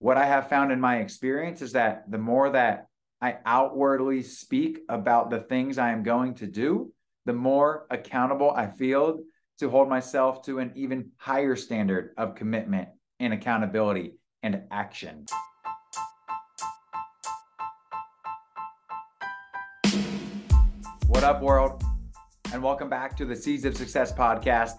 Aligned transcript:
what 0.00 0.16
I 0.16 0.24
have 0.24 0.48
found 0.48 0.72
in 0.72 0.80
my 0.80 1.00
experience 1.00 1.60
is 1.60 1.72
that 1.72 2.10
the 2.10 2.16
more 2.16 2.48
that 2.48 2.86
I 3.20 3.36
outwardly 3.44 4.22
speak 4.22 4.78
about 4.88 5.28
the 5.28 5.40
things 5.40 5.76
I 5.76 5.92
am 5.92 6.02
going 6.02 6.34
to 6.36 6.46
do, 6.46 6.90
the 7.26 7.34
more 7.34 7.86
accountable 7.90 8.50
I 8.50 8.68
feel 8.68 9.20
to 9.58 9.68
hold 9.68 9.90
myself 9.90 10.42
to 10.46 10.58
an 10.58 10.72
even 10.74 11.10
higher 11.18 11.54
standard 11.54 12.14
of 12.16 12.34
commitment 12.34 12.88
and 13.20 13.34
accountability 13.34 14.14
and 14.42 14.62
action. 14.70 15.26
What 21.08 21.24
up, 21.24 21.42
world? 21.42 21.82
And 22.54 22.62
welcome 22.62 22.88
back 22.88 23.18
to 23.18 23.26
the 23.26 23.36
Seeds 23.36 23.66
of 23.66 23.76
Success 23.76 24.14
podcast. 24.14 24.76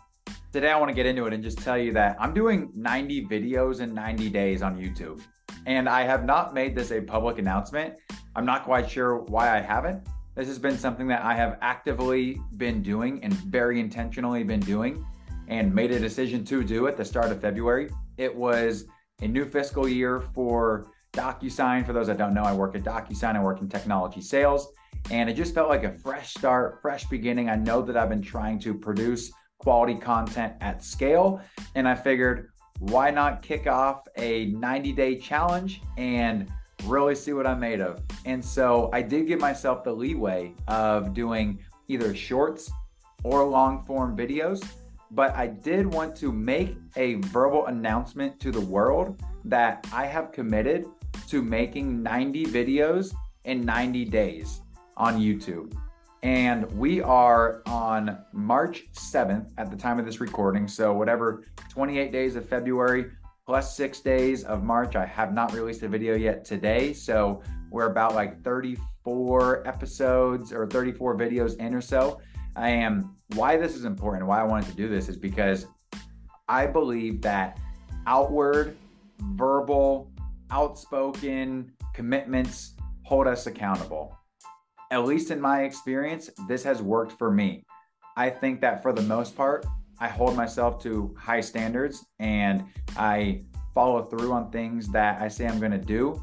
Today, 0.52 0.70
I 0.70 0.78
want 0.78 0.90
to 0.90 0.94
get 0.94 1.06
into 1.06 1.26
it 1.28 1.34
and 1.34 1.42
just 1.42 1.60
tell 1.60 1.78
you 1.78 1.94
that 1.94 2.18
I'm 2.20 2.34
doing 2.34 2.74
90 2.76 3.26
videos 3.28 3.80
in 3.80 3.94
90 3.94 4.30
days 4.30 4.62
on 4.62 4.78
YouTube. 4.78 5.22
And 5.66 5.88
I 5.88 6.02
have 6.02 6.26
not 6.26 6.54
made 6.54 6.76
this 6.76 6.92
a 6.92 7.00
public 7.00 7.38
announcement. 7.38 7.96
I'm 8.36 8.46
not 8.46 8.66
quite 8.66 8.92
sure 8.92 9.20
why 9.20 9.56
I 9.58 9.62
haven't. 9.62 10.06
This 10.36 10.50
has 10.50 10.60
been 10.60 10.78
something 10.78 11.08
that 11.08 11.24
I 11.24 11.36
have 11.36 11.58
actively 11.62 12.38
been 12.58 12.84
doing 12.84 13.24
and 13.24 13.32
very 13.34 13.80
intentionally 13.80 14.44
been 14.44 14.60
doing 14.60 15.06
and 15.48 15.74
made 15.74 15.92
a 15.92 16.00
decision 16.00 16.44
to 16.46 16.66
do 16.66 16.88
at 16.88 16.98
the 16.98 17.06
start 17.06 17.32
of 17.32 17.40
February. 17.40 17.90
It 18.18 18.36
was 18.36 18.88
a 19.22 19.30
new 19.30 19.46
fiscal 19.46 19.88
year 19.88 20.20
for 20.20 20.92
DocuSign. 21.14 21.86
For 21.86 21.94
those 21.94 22.08
that 22.08 22.18
don't 22.18 22.34
know, 22.34 22.44
I 22.44 22.52
work 22.52 22.76
at 22.76 22.84
DocuSign, 22.84 23.38
I 23.38 23.42
work 23.42 23.62
in 23.62 23.70
technology 23.70 24.20
sales, 24.20 24.68
and 25.12 25.30
it 25.30 25.36
just 25.36 25.54
felt 25.54 25.70
like 25.70 25.86
a 25.86 25.98
fresh 26.00 26.34
start, 26.34 26.82
fresh 26.82 27.06
beginning. 27.06 27.50
I 27.50 27.56
know 27.56 27.82
that 27.84 27.96
I've 27.96 28.10
been 28.10 28.22
trying 28.22 28.60
to 28.60 28.74
produce 28.74 29.32
quality 29.62 29.96
content 29.96 30.54
at 30.60 30.84
scale. 30.84 31.40
And 31.76 31.88
I 31.88 31.94
figured, 31.94 32.50
why 32.80 33.12
not 33.12 33.44
kick 33.44 33.68
off 33.68 34.08
a 34.18 34.46
90 34.46 34.92
day 34.94 35.16
challenge 35.18 35.82
and 35.98 36.52
really 36.86 37.14
see 37.14 37.34
what 37.34 37.46
I'm 37.46 37.60
made 37.60 37.80
of? 37.80 38.02
And 38.26 38.44
so 38.44 38.90
I 38.92 39.04
did 39.04 39.28
give 39.28 39.40
myself 39.40 39.84
the 39.84 39.94
leeway 39.94 40.56
of 40.68 41.14
doing 41.14 41.60
either 41.88 42.16
shorts 42.16 42.72
or 43.24 43.46
long 43.46 43.84
form 43.84 44.18
videos. 44.18 44.68
But 45.12 45.36
I 45.36 45.46
did 45.48 45.86
want 45.86 46.16
to 46.18 46.32
make 46.32 46.76
a 46.96 47.16
verbal 47.16 47.68
announcement 47.68 48.40
to 48.40 48.52
the 48.52 48.62
world 48.62 49.22
that 49.46 49.86
I 49.94 50.06
have 50.08 50.32
committed 50.32 50.86
to 51.28 51.44
making 51.44 52.02
90 52.02 52.46
videos 52.46 53.14
in 53.44 53.64
90 53.64 54.06
days 54.06 54.62
on 54.98 55.20
YouTube. 55.20 55.72
And 56.24 56.72
we 56.74 57.02
are 57.02 57.64
on 57.66 58.20
March 58.32 58.92
7th 58.94 59.52
at 59.58 59.72
the 59.72 59.78
time 59.78 60.00
of 60.00 60.06
this 60.06 60.20
recording. 60.20 60.68
So, 60.68 60.94
whatever 60.94 61.44
28 61.70 62.12
days 62.12 62.36
of 62.36 62.48
February 62.48 63.12
plus 63.48 63.76
six 63.76 64.02
days 64.02 64.44
of 64.44 64.64
March. 64.64 64.96
I 64.96 65.06
have 65.06 65.34
not 65.34 65.52
released 65.54 65.82
a 65.82 65.88
video 65.88 66.16
yet 66.16 66.46
today. 66.46 66.94
So, 66.94 67.42
we're 67.72 67.90
about 67.90 68.14
like 68.14 68.44
34 68.44 69.68
episodes 69.68 70.54
or 70.54 70.68
34 70.68 71.18
videos 71.18 71.58
in 71.58 71.74
or 71.74 71.82
so. 71.82 72.22
I 72.56 72.70
am 72.70 73.16
why 73.34 73.58
this 73.58 73.76
is 73.76 73.86
important, 73.86 74.28
why 74.28 74.42
I 74.42 74.44
wanted 74.44 74.70
to 74.70 74.76
do 74.76 74.90
this 74.90 75.10
is 75.10 75.18
because 75.18 75.66
I 76.48 76.68
believe 76.68 77.22
that 77.22 77.60
outward, 78.06 78.78
verbal, 79.20 80.12
outspoken 80.52 81.72
commitments 81.94 82.76
hold 83.04 83.26
us 83.26 83.48
accountable 83.48 84.18
at 84.92 85.06
least 85.06 85.32
in 85.32 85.40
my 85.40 85.64
experience, 85.64 86.30
this 86.50 86.64
has 86.64 86.82
worked 86.82 87.18
for 87.18 87.32
me. 87.32 87.66
I 88.18 88.30
think 88.30 88.60
that 88.62 88.84
for 88.84 88.92
the 88.92 89.02
most 89.02 89.38
part, 89.38 89.66
I 90.00 90.10
hold 90.10 90.36
myself 90.36 90.84
to 90.84 91.16
high 91.18 91.40
standards 91.40 92.06
and 92.20 92.66
I 92.98 93.42
follow 93.74 94.04
through 94.04 94.34
on 94.34 94.52
things 94.52 94.90
that 94.90 95.22
I 95.22 95.30
say 95.30 95.48
I'm 95.48 95.60
going 95.60 95.72
to 95.72 95.78
do. 95.78 96.22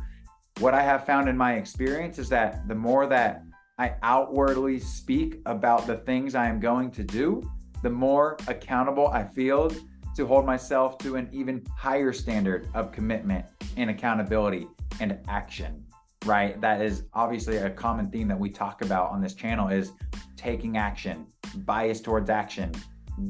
What 0.58 0.74
I 0.74 0.82
have 0.82 1.06
found 1.06 1.30
in 1.30 1.36
my 1.36 1.54
experience 1.54 2.18
is 2.18 2.28
that 2.28 2.68
the 2.68 2.74
more 2.74 3.06
that 3.06 3.42
I 3.78 3.94
outwardly 4.02 4.80
speak 4.80 5.38
about 5.46 5.86
the 5.86 5.96
things 5.98 6.34
I 6.34 6.46
am 6.46 6.60
going 6.60 6.90
to 6.90 7.02
do, 7.02 7.48
the 7.82 7.90
more 7.90 8.36
accountable 8.48 9.08
I 9.08 9.24
feel 9.24 9.72
to 10.16 10.26
hold 10.26 10.44
myself 10.44 10.98
to 10.98 11.16
an 11.16 11.28
even 11.32 11.64
higher 11.74 12.12
standard 12.12 12.68
of 12.74 12.92
commitment 12.92 13.46
and 13.76 13.88
accountability 13.88 14.66
and 15.00 15.18
action 15.28 15.87
right? 16.24 16.60
That 16.60 16.82
is 16.82 17.04
obviously 17.14 17.56
a 17.58 17.70
common 17.70 18.10
theme 18.10 18.28
that 18.28 18.38
we 18.38 18.50
talk 18.50 18.82
about 18.82 19.10
on 19.10 19.20
this 19.20 19.34
channel 19.34 19.68
is 19.68 19.92
taking 20.36 20.76
action, 20.76 21.26
bias 21.56 22.00
towards 22.00 22.30
action, 22.30 22.72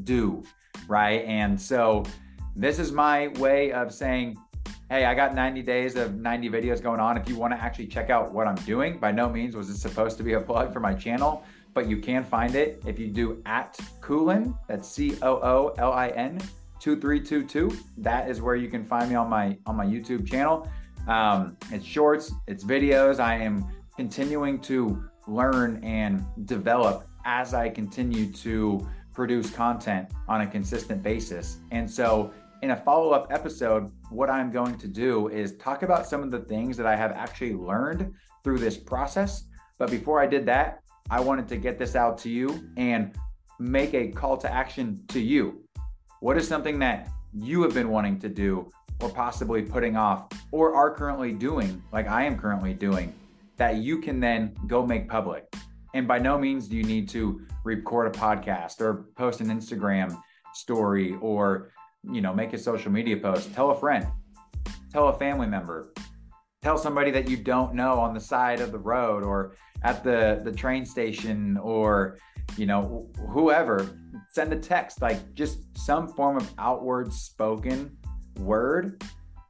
do, 0.05 0.43
right? 0.89 1.25
And 1.25 1.61
so 1.61 2.05
this 2.57 2.79
is 2.79 2.93
my 2.93 3.29
way 3.39 3.73
of 3.73 3.93
saying, 3.93 4.37
hey, 4.91 5.05
I 5.05 5.15
got 5.15 5.35
90 5.35 5.63
days 5.63 5.97
of 5.97 6.17
90 6.17 6.49
videos 6.51 6.83
going 6.83 7.01
on. 7.01 7.17
If 7.17 7.29
you 7.29 7.37
want 7.37 7.53
to 7.55 7.61
actually 7.61 7.87
check 7.87 8.11
out 8.11 8.33
what 8.33 8.47
I'm 8.47 8.57
doing, 8.57 8.99
by 8.99 9.13
no 9.13 9.29
means 9.29 9.55
was 9.55 9.69
it 9.69 9.77
supposed 9.77 10.17
to 10.19 10.23
be 10.23 10.33
a 10.33 10.41
plug 10.41 10.73
for 10.73 10.81
my 10.81 10.95
channel, 10.95 11.45
but 11.75 11.87
you 11.87 11.99
can 11.99 12.25
find 12.25 12.55
it 12.55 12.83
if 12.87 12.99
you 12.99 13.09
do 13.09 13.43
at 13.47 13.79
Coolin, 14.01 14.57
that's 14.67 14.89
C 14.89 15.17
O 15.23 15.35
O 15.37 15.75
L 15.79 15.93
I 15.93 16.09
N 16.09 16.41
2322. 16.81 17.77
That 17.99 18.31
is 18.31 18.41
where 18.41 18.57
you 18.57 18.69
can 18.69 18.85
find 18.85 19.11
me 19.11 19.17
on 19.17 19.29
my 19.29 19.59
on 19.67 19.77
my 19.77 19.87
YouTube 19.87 20.27
channel. 20.27 20.69
Um, 21.09 21.57
it's 21.73 21.87
shorts, 21.87 22.33
it's 22.47 22.63
videos. 22.63 23.19
I 23.19 23.37
am 23.37 23.67
continuing 23.97 24.61
to 24.61 25.03
learn 25.27 25.83
and 25.83 26.25
develop 26.45 27.09
as 27.25 27.55
I 27.55 27.71
continue 27.71 28.31
to 28.33 28.87
produce 29.15 29.51
content 29.51 30.09
on 30.29 30.43
a 30.43 30.47
consistent 30.47 31.03
basis. 31.03 31.59
And 31.71 31.91
so, 31.91 32.33
in 32.63 32.73
a 32.73 32.77
follow 32.77 33.11
up 33.11 33.29
episode, 33.31 33.91
what 34.11 34.29
I'm 34.29 34.51
going 34.51 34.77
to 34.79 34.89
do 34.89 35.29
is 35.29 35.57
talk 35.57 35.83
about 35.83 36.07
some 36.07 36.23
of 36.23 36.31
the 36.31 36.41
things 36.41 36.77
that 36.77 36.87
I 36.87 36.97
have 36.97 37.13
actually 37.13 37.55
learned 37.55 38.13
through 38.45 38.59
this 38.59 38.77
process. 38.77 39.45
But 39.79 39.91
before 39.91 40.21
I 40.21 40.27
did 40.27 40.45
that, 40.47 40.81
I 41.09 41.21
wanted 41.21 41.49
to 41.49 41.57
get 41.57 41.79
this 41.79 41.97
out 41.97 42.19
to 42.19 42.29
you 42.29 42.69
and 42.77 43.17
make 43.59 43.95
a 43.95 44.09
call 44.09 44.37
to 44.39 44.53
action 44.53 45.03
to 45.09 45.21
you. 45.21 45.65
What 46.21 46.37
is 46.37 46.47
something 46.47 46.79
that 46.81 47.09
you 47.33 47.63
have 47.63 47.75
been 47.75 47.91
wanting 47.91 48.19
to 48.21 48.29
do 48.29 48.71
or 49.01 49.09
possibly 49.11 49.63
putting 49.63 49.97
off 49.97 50.29
or 50.51 50.75
are 50.75 50.95
currently 50.95 51.33
doing, 51.33 51.83
like 51.93 52.09
I 52.09 52.25
am 52.25 52.39
currently 52.39 52.75
doing, 52.75 53.15
that 53.57 53.77
you 53.77 54.01
can 54.01 54.21
then 54.21 54.57
go 54.67 54.85
make 54.87 55.09
public. 55.09 55.45
And 55.95 56.07
by 56.07 56.19
no 56.19 56.39
means 56.39 56.69
do 56.69 56.77
you 56.77 56.85
need 56.85 57.09
to 57.11 57.41
record 57.65 58.15
a 58.15 58.19
podcast 58.19 58.81
or 58.81 59.07
post 59.17 59.41
an 59.41 59.49
Instagram 59.49 60.21
story 60.55 61.17
or, 61.21 61.71
you 62.05 62.21
know, 62.21 62.35
make 62.35 62.53
a 62.53 62.59
social 62.59 62.91
media 62.91 63.17
post. 63.17 63.53
Tell 63.55 63.71
a 63.71 63.79
friend, 63.79 64.07
tell 64.93 65.09
a 65.09 65.19
family 65.19 65.47
member, 65.47 65.93
tell 66.63 66.79
somebody 66.79 67.11
that 67.11 67.29
you 67.29 67.37
don't 67.37 67.75
know 67.75 67.99
on 67.99 68.15
the 68.15 68.21
side 68.21 68.61
of 68.61 68.73
the 68.73 68.79
road 68.79 69.23
or 69.23 69.55
at 69.83 70.03
the 70.03 70.41
the 70.45 70.53
train 70.53 70.85
station 70.85 71.57
or 71.59 72.19
you 72.57 72.67
know 72.67 73.09
whoever 73.31 73.97
send 74.33 74.53
a 74.53 74.59
text 74.59 75.01
like 75.01 75.35
just 75.35 75.59
some 75.77 76.09
form 76.09 76.37
of 76.37 76.53
outward 76.59 77.13
spoken 77.13 77.97
word 78.39 79.03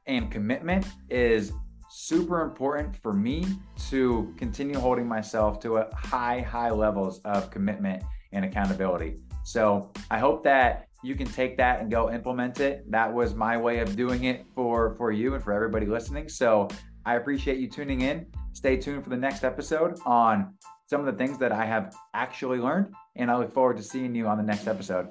and 0.07 0.31
commitment 0.31 0.85
is 1.09 1.53
super 1.89 2.41
important 2.41 2.95
for 2.95 3.13
me 3.13 3.45
to 3.89 4.33
continue 4.37 4.77
holding 4.77 5.07
myself 5.07 5.59
to 5.61 5.77
a 5.77 5.95
high, 5.95 6.41
high 6.41 6.69
levels 6.69 7.19
of 7.25 7.49
commitment 7.49 8.03
and 8.31 8.45
accountability. 8.45 9.17
So 9.43 9.91
I 10.11 10.19
hope 10.19 10.43
that 10.43 10.87
you 11.03 11.15
can 11.15 11.27
take 11.27 11.57
that 11.57 11.79
and 11.79 11.89
go 11.89 12.11
implement 12.11 12.59
it. 12.59 12.89
That 12.91 13.11
was 13.11 13.33
my 13.33 13.57
way 13.57 13.79
of 13.79 13.95
doing 13.95 14.25
it 14.25 14.45
for 14.53 14.95
for 14.95 15.11
you 15.11 15.33
and 15.33 15.43
for 15.43 15.53
everybody 15.53 15.85
listening. 15.85 16.29
So 16.29 16.67
I 17.05 17.15
appreciate 17.15 17.57
you 17.57 17.69
tuning 17.69 18.01
in. 18.01 18.27
Stay 18.53 18.77
tuned 18.77 19.03
for 19.03 19.09
the 19.09 19.17
next 19.17 19.43
episode 19.43 19.99
on 20.05 20.53
some 20.85 20.99
of 20.99 21.05
the 21.05 21.13
things 21.13 21.37
that 21.37 21.51
I 21.51 21.65
have 21.65 21.95
actually 22.13 22.59
learned, 22.59 22.93
and 23.15 23.31
I 23.31 23.37
look 23.37 23.53
forward 23.53 23.77
to 23.77 23.83
seeing 23.83 24.13
you 24.13 24.27
on 24.27 24.37
the 24.37 24.43
next 24.43 24.67
episode. 24.67 25.09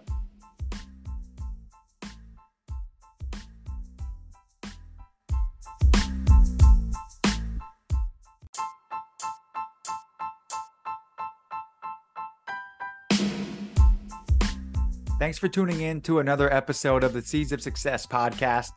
Thanks 15.18 15.36
for 15.36 15.48
tuning 15.48 15.80
in 15.80 16.00
to 16.02 16.20
another 16.20 16.52
episode 16.54 17.02
of 17.02 17.12
the 17.12 17.20
Seeds 17.20 17.50
of 17.50 17.60
Success 17.60 18.06
podcast. 18.06 18.70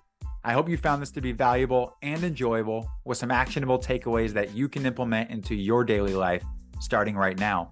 I 0.43 0.53
hope 0.53 0.67
you 0.67 0.75
found 0.75 0.99
this 0.99 1.11
to 1.11 1.21
be 1.21 1.33
valuable 1.33 1.95
and 2.01 2.23
enjoyable 2.23 2.89
with 3.05 3.19
some 3.19 3.29
actionable 3.29 3.77
takeaways 3.77 4.31
that 4.31 4.55
you 4.55 4.67
can 4.67 4.88
implement 4.88 5.29
into 5.29 5.53
your 5.53 5.83
daily 5.83 6.15
life 6.15 6.43
starting 6.79 7.15
right 7.15 7.38
now. 7.38 7.69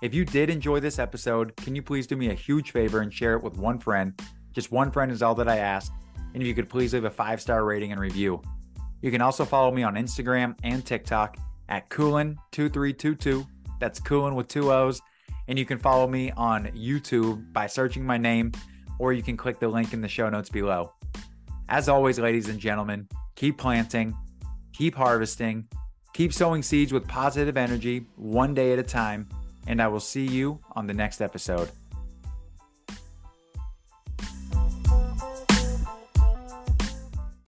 If 0.00 0.14
you 0.14 0.24
did 0.24 0.48
enjoy 0.48 0.80
this 0.80 0.98
episode, 0.98 1.54
can 1.56 1.76
you 1.76 1.82
please 1.82 2.06
do 2.06 2.16
me 2.16 2.30
a 2.30 2.34
huge 2.34 2.70
favor 2.70 3.02
and 3.02 3.12
share 3.12 3.34
it 3.34 3.42
with 3.42 3.58
one 3.58 3.78
friend? 3.78 4.18
Just 4.54 4.72
one 4.72 4.90
friend 4.90 5.12
is 5.12 5.20
all 5.20 5.34
that 5.34 5.46
I 5.46 5.58
ask. 5.58 5.92
And 6.32 6.42
if 6.42 6.46
you 6.46 6.54
could 6.54 6.70
please 6.70 6.94
leave 6.94 7.04
a 7.04 7.10
five 7.10 7.38
star 7.38 7.66
rating 7.66 7.92
and 7.92 8.00
review. 8.00 8.40
You 9.02 9.10
can 9.10 9.20
also 9.20 9.44
follow 9.44 9.70
me 9.70 9.82
on 9.82 9.96
Instagram 9.96 10.56
and 10.62 10.86
TikTok 10.86 11.36
at 11.68 11.90
Coolin2322. 11.90 13.46
That's 13.78 14.00
Coolin 14.00 14.36
with 14.36 14.48
two 14.48 14.72
O's. 14.72 15.02
And 15.50 15.58
you 15.58 15.66
can 15.66 15.80
follow 15.80 16.06
me 16.06 16.30
on 16.36 16.66
YouTube 16.66 17.52
by 17.52 17.66
searching 17.66 18.06
my 18.06 18.16
name, 18.16 18.52
or 19.00 19.12
you 19.12 19.20
can 19.20 19.36
click 19.36 19.58
the 19.58 19.66
link 19.66 19.92
in 19.92 20.00
the 20.00 20.06
show 20.06 20.30
notes 20.30 20.48
below. 20.48 20.92
As 21.68 21.88
always, 21.88 22.20
ladies 22.20 22.48
and 22.48 22.60
gentlemen, 22.60 23.08
keep 23.34 23.58
planting, 23.58 24.16
keep 24.72 24.94
harvesting, 24.94 25.66
keep 26.14 26.32
sowing 26.32 26.62
seeds 26.62 26.92
with 26.92 27.08
positive 27.08 27.56
energy 27.56 28.06
one 28.14 28.54
day 28.54 28.72
at 28.72 28.78
a 28.78 28.84
time. 28.84 29.28
And 29.66 29.82
I 29.82 29.88
will 29.88 29.98
see 29.98 30.24
you 30.24 30.60
on 30.76 30.86
the 30.86 30.94
next 30.94 31.20
episode. 31.20 31.68